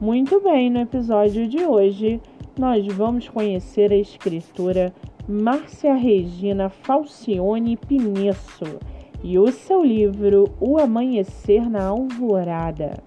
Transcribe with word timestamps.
Muito 0.00 0.40
bem, 0.40 0.68
no 0.68 0.80
episódio 0.80 1.46
de 1.46 1.64
hoje 1.64 2.20
nós 2.58 2.86
vamos 2.88 3.28
conhecer 3.28 3.92
a 3.92 3.96
escritora 3.96 4.92
Márcia 5.28 5.94
Regina 5.94 6.68
Falcione 6.68 7.76
Pinesso 7.76 8.78
e 9.22 9.38
o 9.38 9.50
seu 9.52 9.84
livro 9.84 10.52
O 10.60 10.78
Amanhecer 10.78 11.70
na 11.70 11.86
Alvorada. 11.86 12.98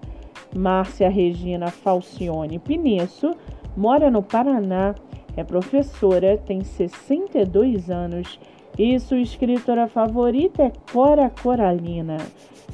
Márcia 0.56 1.10
Regina 1.10 1.70
Falcione 1.70 2.58
Pinesso 2.58 3.34
mora 3.76 4.10
no 4.10 4.22
Paraná, 4.22 4.94
é 5.36 5.44
professora, 5.44 6.38
tem 6.38 6.64
62 6.64 7.90
anos 7.90 8.40
e 8.78 8.98
sua 9.00 9.18
escritora 9.18 9.88
favorita 9.88 10.64
é 10.64 10.72
Cora 10.92 11.30
Coralina. 11.30 12.18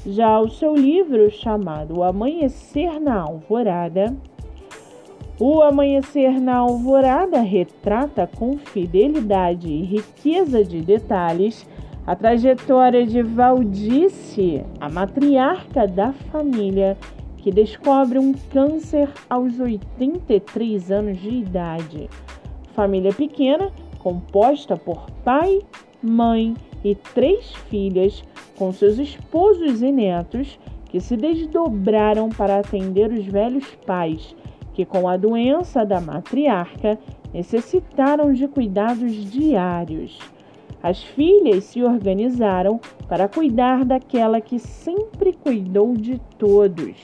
Já 0.05 0.41
o 0.41 0.49
seu 0.49 0.75
livro 0.75 1.31
chamado 1.31 1.99
O 1.99 2.03
Amanhecer 2.03 3.01
na 3.01 3.21
Alvorada, 3.21 4.17
o 5.39 5.63
Amanhecer 5.63 6.41
na 6.41 6.57
Alvorada 6.57 7.41
retrata 7.41 8.27
com 8.27 8.59
fidelidade 8.59 9.69
e 9.69 9.83
riqueza 9.83 10.65
de 10.65 10.81
detalhes 10.81 11.67
a 12.07 12.17
trajetória 12.17 13.07
de 13.07 13.23
Valdice, 13.23 14.65
a 14.81 14.89
matriarca 14.89 15.87
da 15.87 16.13
família, 16.13 16.97
que 17.37 17.51
descobre 17.51 18.19
um 18.19 18.33
câncer 18.33 19.09
aos 19.31 19.59
83 19.59 20.91
anos 20.91 21.21
de 21.21 21.29
idade. 21.29 22.11
Família 22.75 23.13
pequena, 23.13 23.71
composta 23.99 24.77
por 24.77 25.11
pai, 25.25 25.61
mãe 26.03 26.55
e 26.85 26.95
três 26.95 27.55
filhas, 27.71 28.25
com 28.57 28.73
seus 28.73 28.99
esposos 28.99 29.83
e 29.83 29.93
netos, 29.93 30.59
que 30.87 31.01
se 31.01 31.17
desdobraram 31.17 32.29
para 32.29 32.59
atender 32.59 33.11
os 33.11 33.25
velhos 33.25 33.65
pais, 33.87 34.37
que 34.75 34.85
com 34.85 35.09
a 35.09 35.17
doença 35.17 35.85
da 35.85 36.01
matriarca 36.01 36.99
necessitaram 37.33 38.33
de 38.33 38.47
cuidados 38.47 39.13
diários. 39.31 40.19
As 40.83 41.03
filhas 41.03 41.65
se 41.65 41.83
organizaram 41.83 42.81
para 43.09 43.29
cuidar 43.29 43.85
daquela 43.85 44.41
que 44.41 44.59
sempre 44.59 45.33
cuidou 45.33 45.95
de 45.95 46.21
todos. 46.37 46.97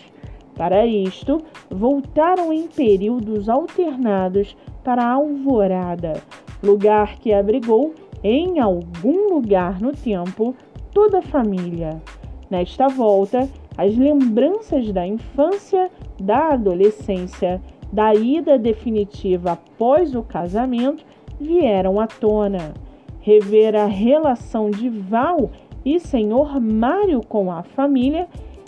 Para 0.56 0.84
isto, 0.84 1.40
voltaram 1.70 2.52
em 2.52 2.66
períodos 2.66 3.48
alternados 3.48 4.56
para 4.82 5.04
a 5.04 5.12
Alvorada, 5.12 6.20
lugar 6.60 7.16
que 7.18 7.32
abrigou 7.32 7.94
em 8.22 8.58
algum 8.58 9.34
lugar 9.34 9.80
no 9.80 9.92
tempo 9.92 10.54
toda 10.92 11.18
a 11.18 11.22
família. 11.22 12.02
Nesta 12.50 12.88
volta, 12.88 13.48
as 13.76 13.96
lembranças 13.96 14.90
da 14.92 15.06
infância, 15.06 15.90
da 16.20 16.54
adolescência, 16.54 17.62
da 17.92 18.14
ida 18.14 18.58
definitiva 18.58 19.52
após 19.52 20.14
o 20.14 20.22
casamento 20.22 21.04
vieram 21.40 22.00
à 22.00 22.06
tona. 22.06 22.74
Rever 23.20 23.76
a 23.76 23.86
relação 23.86 24.70
de 24.70 24.88
Val 24.88 25.50
e 25.84 26.00
senhor 26.00 26.60
Mário 26.60 27.20
com 27.26 27.52
a 27.52 27.62
família 27.62 28.26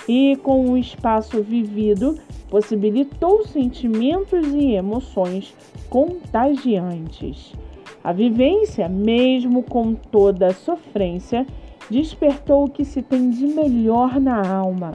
e 0.09 0.37
com 0.43 0.71
o 0.71 0.77
espaço 0.77 1.43
vivido 1.43 2.17
possibilitou 2.49 3.47
sentimentos 3.47 4.47
e 4.55 4.73
emoções 4.73 5.55
contagiantes. 5.89 7.53
A 8.03 8.13
vivência, 8.13 8.89
mesmo 8.89 9.63
com 9.63 9.95
toda 9.95 10.47
a 10.47 10.55
sofrência, 10.55 11.47
despertou 11.91 12.65
o 12.65 12.71
que 12.71 12.83
se 12.83 13.03
tem 13.03 13.29
de 13.29 13.47
melhor 13.47 14.19
na 14.19 14.41
alma. 14.51 14.95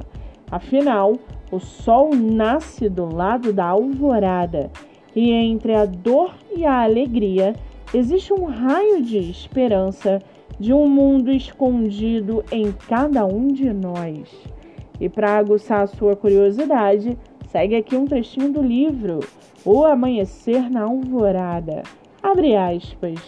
Afinal, 0.49 1.13
o 1.51 1.59
sol 1.59 2.15
nasce 2.15 2.89
do 2.89 3.05
lado 3.05 3.53
da 3.53 3.65
alvorada 3.65 4.71
e 5.15 5.31
entre 5.31 5.75
a 5.75 5.85
dor 5.85 6.33
e 6.55 6.65
a 6.65 6.81
alegria 6.81 7.53
existe 7.93 8.33
um 8.33 8.45
raio 8.45 9.03
de 9.03 9.17
esperança 9.17 10.19
de 10.59 10.73
um 10.73 10.87
mundo 10.87 11.31
escondido 11.31 12.43
em 12.51 12.71
cada 12.71 13.23
um 13.25 13.49
de 13.49 13.71
nós. 13.71 14.33
E 14.99 15.07
para 15.09 15.37
aguçar 15.37 15.81
a 15.81 15.87
sua 15.87 16.15
curiosidade, 16.15 17.15
segue 17.49 17.75
aqui 17.75 17.95
um 17.95 18.05
trechinho 18.05 18.51
do 18.51 18.61
livro 18.61 19.19
O 19.63 19.85
Amanhecer 19.85 20.71
na 20.71 20.83
Alvorada 20.83 21.83
Abre 22.27 22.55
aspas. 22.55 23.19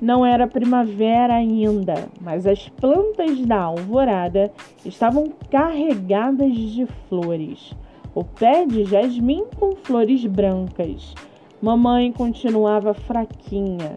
Não 0.00 0.24
era 0.24 0.46
primavera 0.46 1.34
ainda, 1.34 2.08
mas 2.20 2.46
as 2.46 2.68
plantas 2.68 3.40
da 3.40 3.60
alvorada 3.60 4.52
estavam 4.84 5.32
carregadas 5.50 6.54
de 6.54 6.86
flores. 7.08 7.74
O 8.14 8.22
pé 8.22 8.64
de 8.64 8.84
jasmim 8.84 9.44
com 9.58 9.74
flores 9.74 10.24
brancas. 10.24 11.12
Mamãe 11.60 12.12
continuava 12.12 12.94
fraquinha. 12.94 13.96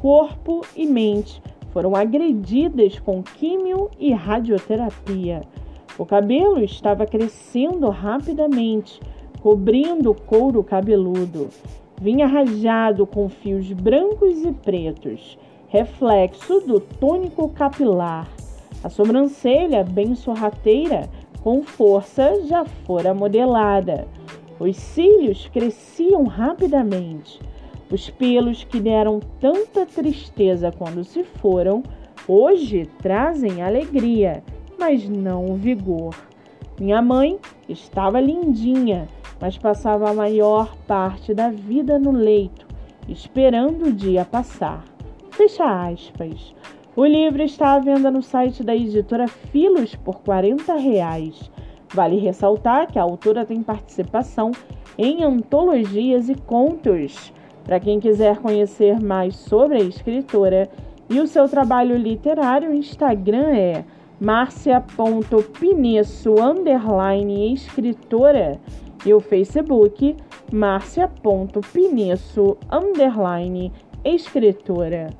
Corpo 0.00 0.64
e 0.76 0.86
mente 0.86 1.42
foram 1.72 1.96
agredidas 1.96 2.96
com 3.00 3.24
químio 3.24 3.90
e 3.98 4.12
radioterapia. 4.12 5.42
O 5.98 6.06
cabelo 6.06 6.62
estava 6.62 7.06
crescendo 7.06 7.88
rapidamente, 7.88 9.00
cobrindo 9.40 10.12
o 10.12 10.14
couro 10.14 10.62
cabeludo 10.62 11.48
vinha 12.02 12.26
rajado 12.26 13.06
com 13.06 13.28
fios 13.28 13.72
brancos 13.72 14.44
e 14.44 14.50
pretos, 14.50 15.38
reflexo 15.68 16.58
do 16.66 16.80
tônico 16.80 17.48
capilar. 17.50 18.28
A 18.82 18.88
sobrancelha, 18.88 19.84
bem 19.84 20.16
sorrateira, 20.16 21.08
com 21.44 21.62
força 21.62 22.44
já 22.44 22.64
fora 22.64 23.14
modelada. 23.14 24.08
Os 24.58 24.76
cílios 24.76 25.48
cresciam 25.52 26.24
rapidamente. 26.24 27.38
Os 27.88 28.10
pelos 28.10 28.64
que 28.64 28.80
deram 28.80 29.20
tanta 29.38 29.86
tristeza 29.86 30.72
quando 30.72 31.04
se 31.04 31.22
foram, 31.22 31.84
hoje 32.26 32.90
trazem 33.00 33.62
alegria, 33.62 34.42
mas 34.76 35.08
não 35.08 35.54
vigor. 35.54 36.16
Minha 36.80 37.00
mãe 37.00 37.38
estava 37.68 38.20
lindinha, 38.20 39.06
mas 39.42 39.58
passava 39.58 40.08
a 40.08 40.14
maior 40.14 40.74
parte 40.86 41.34
da 41.34 41.50
vida 41.50 41.98
no 41.98 42.12
leito, 42.12 42.64
esperando 43.08 43.86
o 43.86 43.92
dia 43.92 44.24
passar. 44.24 44.84
Fecha 45.32 45.64
aspas. 45.64 46.54
O 46.94 47.04
livro 47.04 47.42
está 47.42 47.72
à 47.72 47.80
venda 47.80 48.08
no 48.08 48.22
site 48.22 48.62
da 48.62 48.72
editora 48.72 49.26
Filos 49.26 49.96
por 49.96 50.20
40 50.20 50.76
reais. 50.76 51.50
Vale 51.92 52.20
ressaltar 52.20 52.86
que 52.86 53.00
a 53.00 53.02
autora 53.02 53.44
tem 53.44 53.64
participação 53.64 54.52
em 54.96 55.24
antologias 55.24 56.28
e 56.28 56.36
contos. 56.36 57.32
Para 57.64 57.80
quem 57.80 57.98
quiser 57.98 58.38
conhecer 58.38 59.00
mais 59.00 59.34
sobre 59.34 59.78
a 59.78 59.82
escritora 59.82 60.70
e 61.10 61.18
o 61.18 61.26
seu 61.26 61.48
trabalho 61.48 61.96
literário, 61.96 62.70
o 62.70 62.74
Instagram 62.74 63.48
é 63.48 63.84
marcia.pinesso 64.20 66.36
escritora 67.52 68.60
e 69.04 69.12
o 69.12 69.20
Facebook 69.20 70.16
marcia.pinesso 70.52 72.56
underline 72.70 73.72
escritora. 74.04 75.10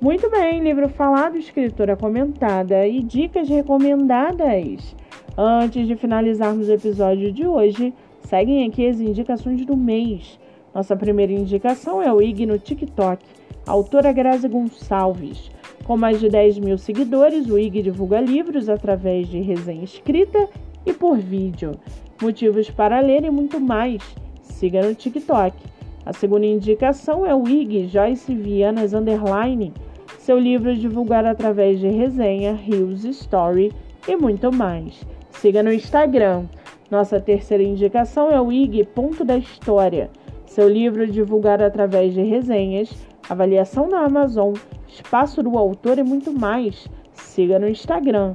Muito 0.00 0.30
bem, 0.30 0.60
livro 0.60 0.88
falado, 0.88 1.36
escritora 1.36 1.96
comentada 1.96 2.86
e 2.86 3.02
dicas 3.02 3.48
recomendadas. 3.48 4.96
Antes 5.36 5.86
de 5.86 5.96
finalizarmos 5.96 6.68
o 6.68 6.72
episódio 6.72 7.32
de 7.32 7.46
hoje, 7.46 7.92
seguem 8.22 8.66
aqui 8.66 8.86
as 8.86 9.00
indicações 9.00 9.64
do 9.66 9.76
mês. 9.76 10.38
Nossa 10.74 10.96
primeira 10.96 11.32
indicação 11.32 12.02
é 12.02 12.12
o 12.12 12.22
IG 12.22 12.46
no 12.46 12.58
TikTok, 12.58 13.22
autora 13.66 14.12
Grazi 14.12 14.48
Gonçalves. 14.48 15.50
Com 15.84 15.96
mais 15.96 16.20
de 16.20 16.28
10 16.28 16.58
mil 16.60 16.78
seguidores, 16.78 17.48
o 17.48 17.58
IG 17.58 17.82
divulga 17.82 18.20
livros 18.20 18.68
através 18.68 19.28
de 19.28 19.40
resenha 19.40 19.84
escrita 19.84 20.48
e 20.84 20.92
por 20.92 21.18
vídeo. 21.18 21.72
Motivos 22.20 22.70
para 22.70 23.00
ler 23.00 23.24
e 23.24 23.30
muito 23.30 23.60
mais. 23.60 24.02
Siga 24.42 24.82
no 24.82 24.94
TikTok. 24.94 25.56
A 26.04 26.12
segunda 26.12 26.46
indicação 26.46 27.26
é 27.26 27.34
o 27.34 27.46
IG 27.48 27.88
Joyce 27.88 28.34
Vianas 28.34 28.94
Underline, 28.94 29.72
seu 30.18 30.38
livro 30.38 30.70
é 30.70 30.74
divulgado 30.74 31.28
através 31.28 31.78
de 31.80 31.88
resenha, 31.88 32.54
reels, 32.54 33.04
story 33.04 33.72
e 34.08 34.16
muito 34.16 34.52
mais. 34.52 35.04
Siga 35.30 35.62
no 35.62 35.72
Instagram. 35.72 36.44
Nossa 36.90 37.20
terceira 37.20 37.62
indicação 37.62 38.30
é 38.30 38.40
o 38.40 38.50
IG 38.50 38.84
Ponto 38.84 39.24
da 39.24 39.36
História, 39.36 40.10
seu 40.50 40.68
livro 40.68 41.04
é 41.04 41.06
divulgado 41.06 41.62
através 41.62 42.12
de 42.12 42.22
resenhas, 42.22 42.90
avaliação 43.28 43.88
na 43.88 44.04
Amazon, 44.04 44.52
espaço 44.88 45.44
do 45.44 45.56
autor 45.56 45.96
e 45.98 46.02
muito 46.02 46.32
mais. 46.32 46.88
Siga 47.12 47.56
no 47.56 47.68
Instagram. 47.68 48.34